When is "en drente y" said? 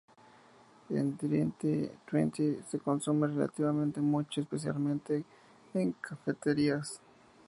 0.89-2.07